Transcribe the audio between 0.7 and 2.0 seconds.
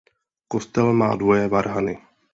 má dvoje varhany.